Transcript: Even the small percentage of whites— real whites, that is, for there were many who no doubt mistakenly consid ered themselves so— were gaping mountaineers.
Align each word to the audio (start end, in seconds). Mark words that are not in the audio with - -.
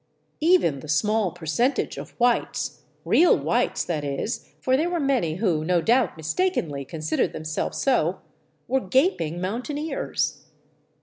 Even 0.39 0.79
the 0.79 0.87
small 0.87 1.31
percentage 1.31 1.95
of 1.95 2.19
whites— 2.19 2.81
real 3.05 3.37
whites, 3.37 3.85
that 3.85 4.03
is, 4.03 4.49
for 4.59 4.75
there 4.75 4.89
were 4.89 4.99
many 4.99 5.35
who 5.35 5.63
no 5.63 5.79
doubt 5.79 6.17
mistakenly 6.17 6.83
consid 6.83 7.19
ered 7.19 7.33
themselves 7.33 7.77
so— 7.77 8.17
were 8.67 8.79
gaping 8.79 9.39
mountaineers. 9.39 10.45